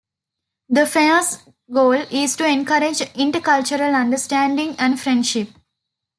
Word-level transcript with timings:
The 0.67 0.87
Fair's 0.87 1.37
goal 1.71 1.91
is 1.91 2.35
to 2.37 2.47
encourage 2.47 2.97
intercultural 3.13 3.93
understanding 3.93 4.75
and 4.79 4.99
friendship. 4.99 5.49